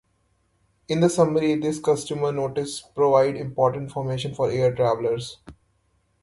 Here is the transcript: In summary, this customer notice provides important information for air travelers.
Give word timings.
In 0.87 1.07
summary, 1.07 1.53
this 1.59 1.79
customer 1.79 2.31
notice 2.31 2.81
provides 2.81 3.37
important 3.39 3.83
information 3.83 4.33
for 4.33 4.49
air 4.49 4.73
travelers. 4.73 5.37